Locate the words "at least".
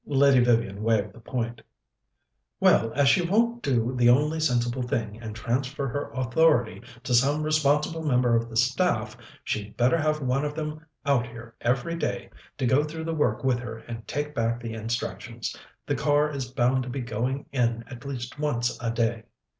17.87-18.39